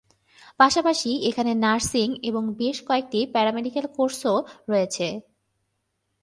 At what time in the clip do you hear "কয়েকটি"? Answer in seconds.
2.87-3.19